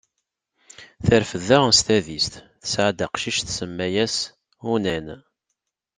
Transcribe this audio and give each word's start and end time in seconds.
Terfed 1.05 1.41
daɣen 1.49 1.73
s 1.79 1.81
tadist, 1.87 2.33
tesɛa-d 2.61 2.99
aqcic, 3.05 3.37
tsemma-as 3.41 4.15
Unan. 4.71 5.07